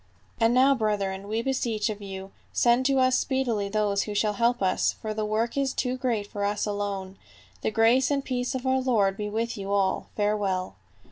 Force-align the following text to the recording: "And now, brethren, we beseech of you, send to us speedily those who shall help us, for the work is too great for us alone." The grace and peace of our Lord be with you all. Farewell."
"And 0.39 0.51
now, 0.51 0.73
brethren, 0.73 1.27
we 1.27 1.43
beseech 1.43 1.87
of 1.91 2.01
you, 2.01 2.31
send 2.51 2.87
to 2.87 2.97
us 2.97 3.19
speedily 3.19 3.69
those 3.69 4.01
who 4.05 4.15
shall 4.15 4.33
help 4.33 4.59
us, 4.63 4.93
for 4.93 5.13
the 5.13 5.23
work 5.25 5.55
is 5.55 5.75
too 5.75 5.95
great 5.95 6.25
for 6.25 6.43
us 6.43 6.65
alone." 6.65 7.17
The 7.61 7.69
grace 7.69 8.09
and 8.09 8.25
peace 8.25 8.55
of 8.55 8.65
our 8.65 8.79
Lord 8.79 9.15
be 9.15 9.29
with 9.29 9.59
you 9.59 9.71
all. 9.71 10.07
Farewell." 10.15 10.73